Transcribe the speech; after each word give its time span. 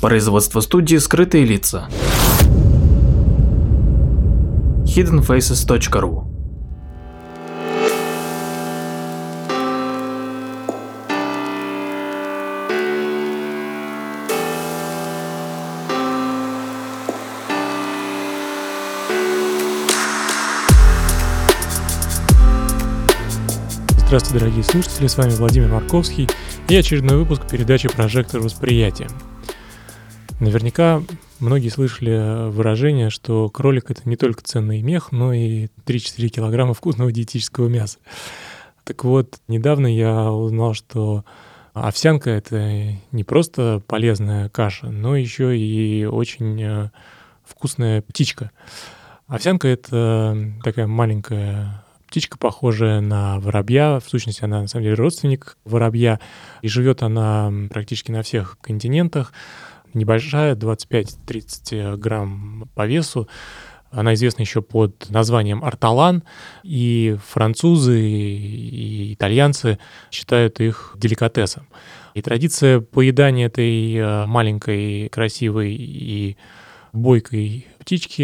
Производство 0.00 0.60
студии 0.60 0.96
«Скрытые 0.96 1.44
лица». 1.44 1.88
hiddenfaces.ru 4.84 6.24
Здравствуйте, 24.06 24.38
дорогие 24.38 24.62
слушатели, 24.62 25.08
с 25.08 25.16
вами 25.18 25.30
Владимир 25.30 25.68
Марковский 25.72 26.28
и 26.68 26.76
очередной 26.76 27.16
выпуск 27.16 27.42
передачи 27.50 27.88
«Прожектор 27.88 28.40
восприятия». 28.40 29.08
Наверняка 30.40 31.02
многие 31.40 31.68
слышали 31.68 32.48
выражение, 32.50 33.10
что 33.10 33.48
кролик— 33.50 33.86
это 33.90 34.02
не 34.08 34.16
только 34.16 34.42
ценный 34.42 34.82
мех, 34.82 35.10
но 35.10 35.32
и 35.32 35.66
3-4 35.84 36.28
килограмма 36.28 36.74
вкусного 36.74 37.10
диетического 37.10 37.66
мяса. 37.66 37.98
Так 38.84 39.02
вот, 39.02 39.40
недавно 39.48 39.88
я 39.88 40.30
узнал, 40.30 40.74
что 40.74 41.24
овсянка— 41.74 42.30
это 42.30 42.94
не 43.10 43.24
просто 43.24 43.82
полезная 43.88 44.48
каша, 44.48 44.90
но 44.90 45.16
еще 45.16 45.58
и 45.58 46.04
очень 46.04 46.62
э, 46.62 46.90
вкусная 47.44 48.02
птичка. 48.02 48.52
Овсянка— 49.26 49.66
это 49.68 50.38
такая 50.62 50.86
маленькая 50.86 51.84
птичка, 52.06 52.38
похожая 52.38 53.00
на 53.00 53.40
воробья. 53.40 54.00
В 54.00 54.08
сущности, 54.08 54.44
она 54.44 54.62
на 54.62 54.68
самом 54.68 54.84
деле 54.84 54.94
родственник 54.94 55.58
воробья. 55.64 56.20
И 56.62 56.68
живет 56.68 57.02
она 57.02 57.52
практически 57.70 58.10
на 58.10 58.22
всех 58.22 58.56
континентах. 58.60 59.32
Небольшая, 59.94 60.54
25-30 60.54 61.96
грамм 61.96 62.68
по 62.74 62.86
весу. 62.86 63.28
Она 63.90 64.12
известна 64.14 64.42
еще 64.42 64.60
под 64.60 65.08
названием 65.08 65.64
арталан, 65.64 66.22
и 66.62 67.16
французы 67.26 67.98
и 68.00 69.14
итальянцы 69.14 69.78
считают 70.10 70.60
их 70.60 70.94
деликатесом. 70.98 71.66
И 72.12 72.20
традиция 72.20 72.80
поедания 72.80 73.46
этой 73.46 73.94
э, 73.94 74.26
маленькой, 74.26 75.08
красивой 75.08 75.74
и 75.74 76.36
бойкой 76.92 77.66
птички 77.78 78.22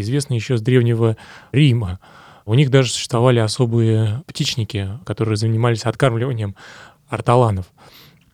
известна 0.00 0.34
еще 0.34 0.58
с 0.58 0.60
древнего 0.60 1.16
Рима. 1.52 2.00
У 2.44 2.54
них 2.54 2.70
даже 2.70 2.90
существовали 2.90 3.38
особые 3.38 4.22
птичники, 4.26 4.88
которые 5.06 5.36
занимались 5.36 5.84
откармливанием 5.84 6.54
арталанов. 7.08 7.66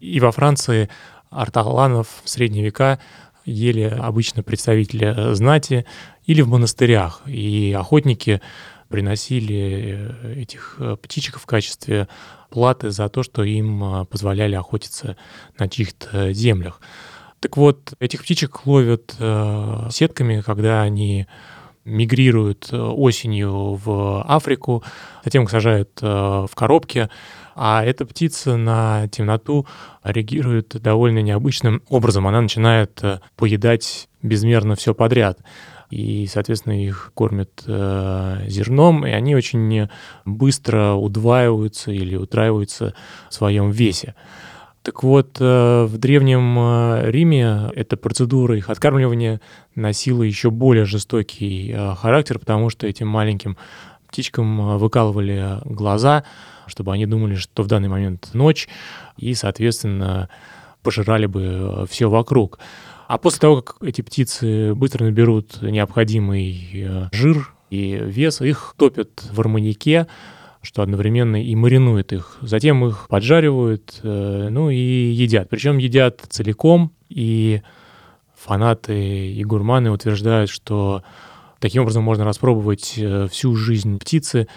И 0.00 0.20
во 0.20 0.32
Франции 0.32 0.88
арталанов 1.34 2.22
в 2.24 2.28
средние 2.28 2.64
века 2.64 2.98
ели 3.44 3.82
обычно 3.82 4.42
представители 4.42 5.34
знати 5.34 5.84
или 6.24 6.40
в 6.40 6.48
монастырях. 6.48 7.22
И 7.26 7.74
охотники 7.78 8.40
приносили 8.88 10.40
этих 10.40 10.78
птичек 11.02 11.38
в 11.38 11.46
качестве 11.46 12.08
платы 12.50 12.90
за 12.90 13.08
то, 13.08 13.22
что 13.22 13.42
им 13.42 14.06
позволяли 14.06 14.54
охотиться 14.54 15.16
на 15.58 15.68
чьих-то 15.68 16.32
землях. 16.32 16.80
Так 17.44 17.58
вот, 17.58 17.92
этих 18.00 18.22
птичек 18.22 18.64
ловят 18.64 19.16
э, 19.18 19.88
сетками, 19.90 20.40
когда 20.40 20.80
они 20.80 21.26
мигрируют 21.84 22.68
э, 22.72 22.78
осенью 22.78 23.74
в 23.74 24.22
Африку, 24.22 24.82
затем 25.24 25.44
их 25.44 25.50
сажают 25.50 25.90
э, 26.00 26.06
в 26.06 26.50
коробки, 26.54 27.08
а 27.54 27.84
эта 27.84 28.04
птица 28.06 28.56
на 28.56 29.06
темноту 29.08 29.66
реагирует 30.02 30.80
довольно 30.80 31.20
необычным 31.20 31.82
образом. 31.88 32.26
Она 32.26 32.40
начинает 32.40 32.98
э, 33.02 33.20
поедать 33.36 34.08
безмерно 34.22 34.74
все 34.76 34.94
подряд. 34.94 35.38
И, 35.90 36.26
соответственно, 36.26 36.82
их 36.82 37.12
кормят 37.14 37.62
зерном, 37.66 39.06
и 39.06 39.10
они 39.10 39.36
очень 39.36 39.88
быстро 40.24 40.94
удваиваются 40.94 41.92
или 41.92 42.16
утраиваются 42.16 42.94
в 43.28 43.34
своем 43.34 43.70
весе. 43.70 44.14
Так 44.84 45.02
вот, 45.02 45.38
э, 45.40 45.84
в 45.84 45.96
Древнем 45.96 46.58
э, 46.58 47.10
Риме 47.10 47.70
эта 47.74 47.96
процедура 47.96 48.54
их 48.54 48.68
откармливания 48.68 49.40
носила 49.74 50.22
еще 50.22 50.50
более 50.50 50.84
жестокий 50.84 51.72
э, 51.74 51.94
характер, 51.94 52.38
потому 52.38 52.68
что 52.68 52.86
этим 52.86 53.08
маленьким 53.08 53.56
птичкам 54.06 54.76
выкалывали 54.78 55.58
глаза, 55.64 56.24
чтобы 56.66 56.92
они 56.92 57.06
думали, 57.06 57.34
что 57.34 57.62
в 57.62 57.66
данный 57.66 57.88
момент 57.88 58.28
ночь, 58.34 58.68
и, 59.16 59.32
соответственно, 59.32 60.28
пожирали 60.82 61.24
бы 61.24 61.86
все 61.88 62.10
вокруг. 62.10 62.58
А 63.08 63.16
после 63.16 63.40
того, 63.40 63.62
как 63.62 63.82
эти 63.82 64.02
птицы 64.02 64.74
быстро 64.74 65.04
наберут 65.04 65.62
необходимый 65.62 67.08
жир 67.10 67.54
и 67.70 67.98
вес, 68.02 68.42
их 68.42 68.74
топят 68.76 69.24
в 69.32 69.40
арманьяке, 69.40 70.08
что 70.64 70.82
одновременно 70.82 71.42
и 71.42 71.54
маринует 71.54 72.12
их. 72.12 72.38
Затем 72.40 72.84
их 72.86 73.06
поджаривают, 73.08 74.00
э, 74.02 74.48
ну 74.50 74.70
и 74.70 74.76
едят. 74.76 75.48
Причем 75.48 75.78
едят 75.78 76.22
целиком, 76.28 76.92
и 77.08 77.62
фанаты 78.34 79.32
и 79.32 79.44
гурманы 79.44 79.90
утверждают, 79.90 80.50
что 80.50 81.02
таким 81.60 81.82
образом 81.82 82.02
можно 82.02 82.24
распробовать 82.24 82.94
э, 82.96 83.28
всю 83.30 83.54
жизнь 83.56 83.98
птицы, 83.98 84.48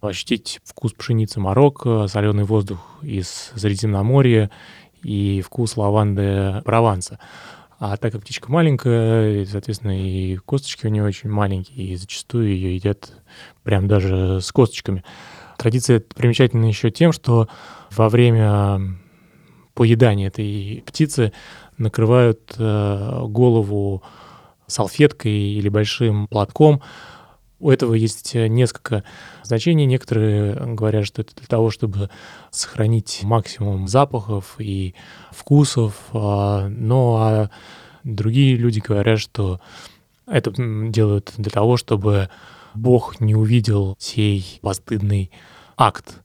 ощутить 0.00 0.60
вкус 0.64 0.92
пшеницы 0.92 1.40
Марокко, 1.40 2.06
соленый 2.08 2.44
воздух 2.44 2.98
из 3.02 3.52
Средиземноморья 3.54 4.50
и 5.02 5.42
вкус 5.42 5.76
лаванды 5.76 6.62
Прованса. 6.64 7.18
А 7.78 7.96
так 7.96 8.12
как 8.12 8.20
птичка 8.20 8.52
маленькая, 8.52 9.46
соответственно, 9.46 9.98
и 9.98 10.36
косточки 10.36 10.84
у 10.84 10.90
нее 10.90 11.02
очень 11.02 11.30
маленькие, 11.30 11.86
и 11.86 11.96
зачастую 11.96 12.48
ее 12.48 12.74
едят 12.74 13.12
прям 13.62 13.88
даже 13.88 14.42
с 14.42 14.52
косточками. 14.52 15.02
Традиция 15.60 16.00
примечательна 16.00 16.64
еще 16.64 16.90
тем, 16.90 17.12
что 17.12 17.46
во 17.90 18.08
время 18.08 18.96
поедания 19.74 20.28
этой 20.28 20.82
птицы 20.86 21.34
накрывают 21.76 22.54
э, 22.56 23.24
голову 23.26 24.02
салфеткой 24.66 25.30
или 25.30 25.68
большим 25.68 26.28
платком. 26.28 26.80
У 27.58 27.70
этого 27.70 27.92
есть 27.92 28.34
несколько 28.34 29.04
значений. 29.42 29.84
Некоторые 29.84 30.54
говорят, 30.54 31.04
что 31.04 31.20
это 31.20 31.34
для 31.36 31.46
того, 31.46 31.70
чтобы 31.70 32.08
сохранить 32.50 33.20
максимум 33.22 33.86
запахов 33.86 34.54
и 34.58 34.94
вкусов. 35.30 35.92
А, 36.14 36.68
но 36.70 37.16
а 37.20 37.50
другие 38.02 38.56
люди 38.56 38.80
говорят, 38.80 39.20
что 39.20 39.60
это 40.26 40.54
делают 40.56 41.34
для 41.36 41.50
того, 41.50 41.76
чтобы 41.76 42.30
Бог 42.74 43.20
не 43.20 43.34
увидел 43.34 43.96
сей 43.98 44.58
постыдный 44.62 45.30
акт. 45.76 46.22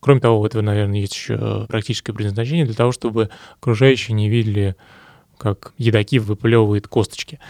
Кроме 0.00 0.20
того, 0.20 0.40
у 0.40 0.46
этого, 0.46 0.62
наверное, 0.62 1.00
есть 1.00 1.14
еще 1.14 1.66
практическое 1.68 2.12
предназначение 2.12 2.64
для 2.64 2.74
того, 2.74 2.92
чтобы 2.92 3.30
окружающие 3.60 4.14
не 4.14 4.28
видели, 4.28 4.76
как 5.36 5.72
едоки 5.76 6.18
выплевывают 6.18 6.86
косточки. 6.88 7.40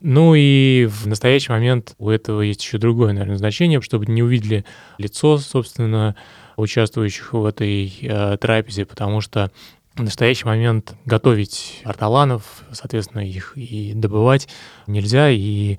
Ну 0.00 0.34
и 0.34 0.86
в 0.86 1.06
настоящий 1.06 1.50
момент 1.50 1.94
у 1.98 2.10
этого 2.10 2.42
есть 2.42 2.62
еще 2.62 2.78
другое, 2.78 3.12
наверное, 3.12 3.38
значение, 3.38 3.80
чтобы 3.80 4.06
не 4.06 4.22
увидели 4.22 4.64
лицо, 4.98 5.38
собственно, 5.38 6.14
участвующих 6.56 7.32
в 7.32 7.44
этой 7.44 7.92
э, 8.02 8.36
трапезе, 8.38 8.84
потому 8.84 9.20
что 9.20 9.50
в 9.94 10.02
настоящий 10.02 10.44
момент 10.44 10.94
готовить 11.06 11.80
арталанов, 11.84 12.64
соответственно, 12.72 13.20
их 13.20 13.56
и 13.56 13.92
добывать 13.94 14.48
нельзя, 14.86 15.30
и 15.30 15.78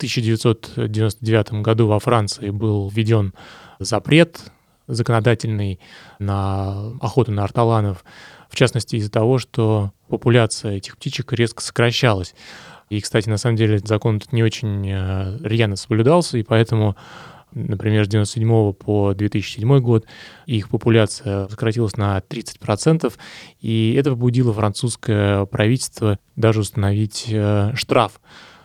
1999 0.00 1.52
году 1.62 1.86
во 1.86 1.98
Франции 1.98 2.50
был 2.50 2.88
введен 2.88 3.34
запрет 3.78 4.40
законодательный 4.86 5.80
на 6.18 6.92
охоту 7.00 7.32
на 7.32 7.44
арталанов, 7.44 8.04
в 8.48 8.56
частности 8.56 8.96
из-за 8.96 9.10
того, 9.10 9.38
что 9.38 9.92
популяция 10.08 10.76
этих 10.76 10.96
птичек 10.96 11.32
резко 11.32 11.62
сокращалась. 11.62 12.34
И, 12.88 13.00
кстати, 13.00 13.28
на 13.28 13.36
самом 13.36 13.56
деле 13.56 13.78
закон 13.78 14.18
тут 14.18 14.32
не 14.32 14.42
очень 14.42 14.88
э, 14.88 15.38
рьяно 15.42 15.76
соблюдался, 15.76 16.38
и 16.38 16.42
поэтому, 16.42 16.96
например, 17.52 18.04
с 18.04 18.08
1997 18.08 18.72
по 18.72 19.14
2007 19.14 19.78
год 19.78 20.06
их 20.46 20.68
популяция 20.68 21.46
сократилась 21.46 21.96
на 21.96 22.18
30%, 22.18 23.12
и 23.60 23.94
это 23.96 24.10
побудило 24.10 24.52
французское 24.52 25.44
правительство 25.46 26.18
даже 26.34 26.60
установить 26.60 27.26
э, 27.28 27.70
штраф 27.76 28.20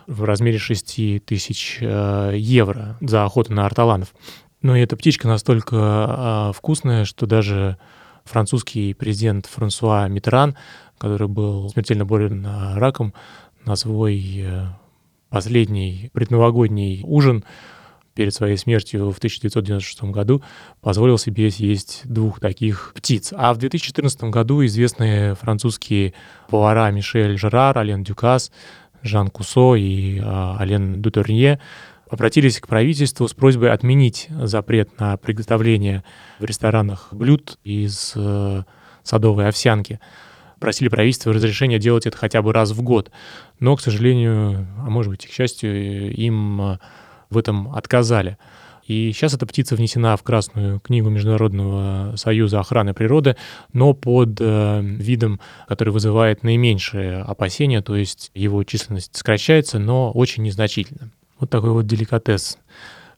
в 0.06 0.24
размере 0.24 0.58
6 0.58 1.24
тысяч 1.24 1.78
э, 1.80 2.32
евро 2.36 2.96
за 3.00 3.24
охоту 3.24 3.52
на 3.52 3.66
арталанов. 3.66 4.14
Но 4.62 4.76
эта 4.76 4.96
птичка 4.96 5.28
настолько 5.28 5.76
э, 5.76 6.52
вкусная, 6.56 7.04
что 7.04 7.26
даже 7.26 7.78
французский 8.24 8.94
президент 8.94 9.46
Франсуа 9.46 10.08
Митеран, 10.08 10.56
который 10.98 11.28
был 11.28 11.68
смертельно 11.70 12.04
болен 12.04 12.46
раком, 12.74 13.14
на 13.64 13.76
свой 13.76 14.42
э, 14.42 14.66
последний 15.28 16.10
предновогодний 16.12 17.02
ужин 17.04 17.44
перед 18.14 18.32
своей 18.32 18.56
смертью 18.56 19.10
в 19.10 19.18
1996 19.18 20.04
году 20.04 20.42
позволил 20.80 21.18
себе 21.18 21.50
съесть 21.50 22.02
двух 22.04 22.40
таких 22.40 22.92
птиц. 22.96 23.34
А 23.36 23.52
в 23.52 23.58
2014 23.58 24.22
году 24.24 24.64
известные 24.64 25.34
французские 25.34 26.14
повара 26.48 26.90
Мишель 26.90 27.36
Жерар, 27.36 27.76
Ален 27.76 28.02
Дюкас, 28.02 28.50
Жан 29.06 29.28
Кусо 29.28 29.74
и 29.76 30.18
э, 30.18 30.22
Ален 30.24 31.00
Дутурнье 31.00 31.60
обратились 32.08 32.60
к 32.60 32.68
правительству 32.68 33.26
с 33.26 33.34
просьбой 33.34 33.72
отменить 33.72 34.28
запрет 34.30 34.98
на 35.00 35.16
приготовление 35.16 36.04
в 36.38 36.44
ресторанах 36.44 37.08
блюд 37.12 37.58
из 37.64 38.12
э, 38.14 38.62
садовой 39.02 39.48
овсянки. 39.48 40.00
Просили 40.60 40.88
правительство 40.88 41.32
разрешения 41.32 41.78
делать 41.78 42.06
это 42.06 42.16
хотя 42.16 42.42
бы 42.42 42.52
раз 42.52 42.70
в 42.70 42.82
год. 42.82 43.10
Но, 43.60 43.76
к 43.76 43.80
сожалению, 43.80 44.66
а 44.78 44.90
может 44.90 45.10
быть 45.10 45.24
и 45.24 45.28
к 45.28 45.32
счастью, 45.32 46.14
им 46.14 46.60
э, 46.60 46.78
в 47.30 47.38
этом 47.38 47.74
отказали. 47.74 48.38
И 48.86 49.12
сейчас 49.12 49.34
эта 49.34 49.46
птица 49.46 49.74
внесена 49.74 50.16
в 50.16 50.22
Красную 50.22 50.80
книгу 50.80 51.10
Международного 51.10 52.14
союза 52.16 52.60
охраны 52.60 52.94
природы, 52.94 53.36
но 53.72 53.94
под 53.94 54.40
э, 54.40 54.80
видом, 54.82 55.40
который 55.66 55.90
вызывает 55.90 56.44
наименьшие 56.44 57.22
опасения, 57.22 57.82
то 57.82 57.96
есть 57.96 58.30
его 58.34 58.62
численность 58.62 59.16
сокращается, 59.16 59.78
но 59.78 60.12
очень 60.12 60.44
незначительно. 60.44 61.10
Вот 61.40 61.50
такой 61.50 61.70
вот 61.70 61.86
деликатес. 61.86 62.58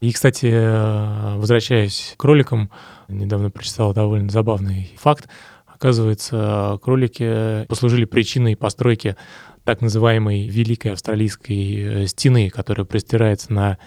И, 0.00 0.12
кстати, 0.12 0.46
э, 0.50 1.36
возвращаясь 1.36 2.14
к 2.16 2.20
кроликам, 2.20 2.70
недавно 3.08 3.50
прочитал 3.50 3.92
довольно 3.92 4.30
забавный 4.30 4.92
факт. 4.96 5.28
Оказывается, 5.66 6.78
кролики 6.82 7.66
послужили 7.66 8.04
причиной 8.04 8.56
постройки 8.56 9.16
так 9.64 9.80
называемой 9.82 10.48
Великой 10.48 10.92
Австралийской 10.92 12.04
э, 12.04 12.06
стены, 12.06 12.48
которая 12.48 12.86
простирается 12.86 13.52
на 13.52 13.78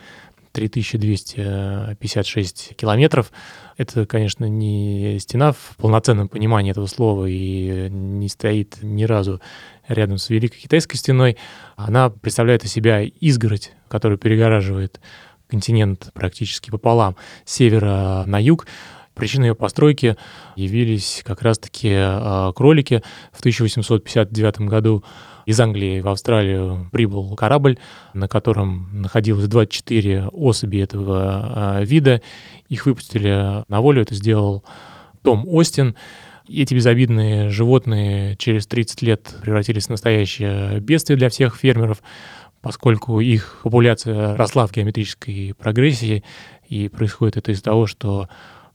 3256 0.51 2.75
километров. 2.75 3.31
Это, 3.77 4.05
конечно, 4.05 4.45
не 4.45 5.17
стена 5.19 5.53
в 5.53 5.75
полноценном 5.77 6.29
понимании 6.29 6.71
этого 6.71 6.87
слова 6.87 7.25
и 7.25 7.89
не 7.89 8.29
стоит 8.29 8.77
ни 8.81 9.03
разу 9.03 9.41
рядом 9.87 10.17
с 10.17 10.29
Великой 10.29 10.59
Китайской 10.59 10.97
стеной. 10.97 11.37
Она 11.75 12.09
представляет 12.09 12.63
из 12.63 12.71
себя 12.71 13.03
изгородь, 13.03 13.73
которая 13.87 14.17
перегораживает 14.17 14.99
континент 15.47 16.11
практически 16.13 16.69
пополам, 16.69 17.15
с 17.45 17.53
севера 17.53 18.23
на 18.25 18.41
юг. 18.41 18.67
Причиной 19.21 19.49
ее 19.49 19.55
постройки 19.55 20.17
явились 20.55 21.21
как 21.23 21.43
раз-таки 21.43 21.91
э, 21.91 22.51
кролики. 22.55 23.03
В 23.31 23.37
1859 23.37 24.61
году 24.61 25.03
из 25.45 25.59
Англии 25.59 26.01
в 26.01 26.07
Австралию 26.07 26.89
прибыл 26.91 27.35
корабль, 27.35 27.77
на 28.15 28.27
котором 28.27 28.89
находилось 28.99 29.45
24 29.45 30.29
особи 30.29 30.79
этого 30.79 31.77
э, 31.81 31.85
вида. 31.85 32.23
Их 32.67 32.87
выпустили 32.87 33.63
на 33.69 33.79
волю, 33.81 34.01
это 34.01 34.15
сделал 34.15 34.63
Том 35.21 35.47
Остин. 35.47 35.95
Эти 36.49 36.73
безобидные 36.73 37.49
животные 37.49 38.35
через 38.37 38.65
30 38.65 39.03
лет 39.03 39.35
превратились 39.43 39.85
в 39.85 39.91
настоящее 39.91 40.79
бедствие 40.79 41.15
для 41.15 41.29
всех 41.29 41.57
фермеров, 41.57 42.01
поскольку 42.61 43.19
их 43.19 43.59
популяция 43.61 44.35
росла 44.35 44.65
в 44.65 44.71
геометрической 44.71 45.53
прогрессии, 45.53 46.23
и 46.67 46.87
происходит 46.87 47.37
это 47.37 47.51
из-за 47.51 47.63
того, 47.63 47.85
что 47.85 48.27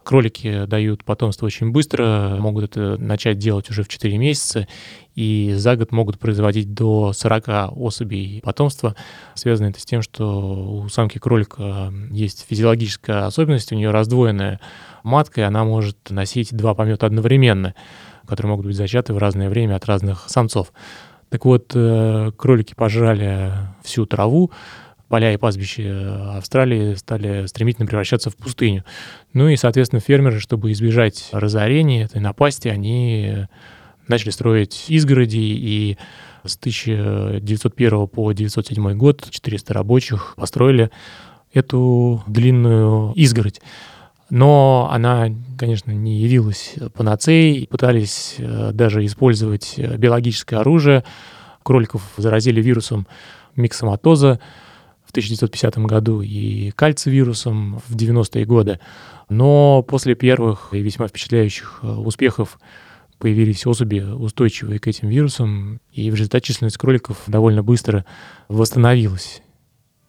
Кролики 0.06 0.66
дают 0.66 1.02
потомство 1.02 1.46
очень 1.46 1.72
быстро, 1.72 2.36
могут 2.38 2.76
это 2.76 2.96
начать 2.96 3.38
делать 3.38 3.68
уже 3.70 3.82
в 3.82 3.88
4 3.88 4.16
месяца, 4.18 4.68
и 5.16 5.52
за 5.56 5.74
год 5.74 5.90
могут 5.90 6.20
производить 6.20 6.72
до 6.74 7.12
40 7.12 7.72
особей 7.76 8.40
потомства. 8.40 8.94
Связано 9.34 9.66
это 9.66 9.80
с 9.80 9.84
тем, 9.84 10.02
что 10.02 10.84
у 10.84 10.88
самки 10.90 11.18
кролика 11.18 11.92
есть 12.12 12.46
физиологическая 12.48 13.26
особенность, 13.26 13.72
у 13.72 13.74
нее 13.74 13.90
раздвоенная 13.90 14.60
матка, 15.02 15.40
и 15.40 15.44
она 15.44 15.64
может 15.64 15.96
носить 16.10 16.54
два 16.56 16.74
помета 16.74 17.06
одновременно, 17.06 17.74
которые 18.28 18.50
могут 18.50 18.66
быть 18.66 18.76
зачаты 18.76 19.12
в 19.12 19.18
разное 19.18 19.50
время 19.50 19.74
от 19.74 19.86
разных 19.86 20.26
самцов. 20.28 20.72
Так 21.30 21.44
вот, 21.44 21.72
э, 21.74 22.30
кролики 22.36 22.74
пожрали 22.74 23.52
всю 23.82 24.06
траву, 24.06 24.52
поля 25.08 25.32
и 25.32 25.36
пастбища 25.36 26.36
Австралии 26.36 26.94
стали 26.94 27.46
стремительно 27.46 27.86
превращаться 27.86 28.30
в 28.30 28.36
пустыню. 28.36 28.84
Ну 29.32 29.48
и, 29.48 29.56
соответственно, 29.56 30.00
фермеры, 30.00 30.40
чтобы 30.40 30.72
избежать 30.72 31.28
разорения 31.32 32.04
этой 32.04 32.20
напасти, 32.20 32.68
они 32.68 33.46
начали 34.08 34.30
строить 34.30 34.86
изгороди, 34.88 35.36
и 35.36 35.98
с 36.44 36.56
1901 36.56 38.08
по 38.08 38.28
1907 38.28 38.96
год 38.96 39.26
400 39.30 39.74
рабочих 39.74 40.34
построили 40.36 40.90
эту 41.52 42.22
длинную 42.26 43.12
изгородь. 43.14 43.60
Но 44.28 44.88
она, 44.92 45.28
конечно, 45.56 45.92
не 45.92 46.18
явилась 46.18 46.74
панацеей. 46.94 47.68
Пытались 47.68 48.34
э, 48.38 48.72
даже 48.72 49.04
использовать 49.04 49.74
биологическое 49.78 50.60
оружие. 50.60 51.04
Кроликов 51.62 52.02
заразили 52.16 52.60
вирусом 52.60 53.06
миксоматоза 53.54 54.40
1950 55.16 55.78
году 55.86 56.20
и 56.20 56.70
кальцивирусом 56.72 57.80
в 57.86 57.96
90-е 57.96 58.44
годы. 58.44 58.80
Но 59.28 59.82
после 59.82 60.14
первых 60.14 60.68
и 60.72 60.80
весьма 60.80 61.08
впечатляющих 61.08 61.80
э, 61.82 61.88
успехов 61.88 62.58
появились 63.18 63.66
особи, 63.66 64.00
устойчивые 64.00 64.78
к 64.78 64.86
этим 64.86 65.08
вирусам, 65.08 65.80
и 65.92 66.10
в 66.10 66.14
результате 66.14 66.46
численность 66.46 66.76
кроликов 66.76 67.22
довольно 67.26 67.62
быстро 67.62 68.04
восстановилась. 68.48 69.42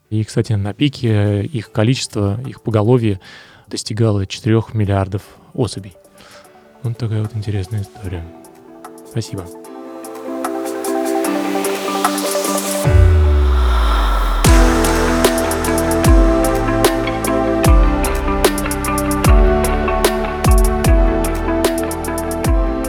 И, 0.09 0.23
кстати, 0.23 0.53
на 0.53 0.73
пике 0.73 1.43
их 1.43 1.71
количество, 1.71 2.39
их 2.45 2.61
поголовье 2.61 3.19
достигало 3.67 4.25
4 4.25 4.63
миллиардов 4.73 5.23
особей. 5.53 5.93
Вот 6.83 6.97
такая 6.97 7.21
вот 7.21 7.35
интересная 7.35 7.81
история. 7.81 8.23
Спасибо. 9.09 9.45